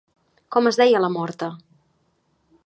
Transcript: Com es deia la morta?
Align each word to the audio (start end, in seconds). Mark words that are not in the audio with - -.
Com 0.55 0.69
es 0.71 0.79
deia 0.81 1.01
la 1.05 1.11
morta? 1.17 1.51